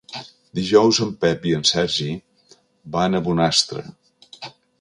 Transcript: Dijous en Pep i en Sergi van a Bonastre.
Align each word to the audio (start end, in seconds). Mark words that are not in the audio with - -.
Dijous 0.59 0.99
en 1.05 1.11
Pep 1.25 1.45
i 1.51 1.53
en 1.59 1.67
Sergi 1.73 2.09
van 2.97 3.15
a 3.21 3.25
Bonastre. 3.29 3.89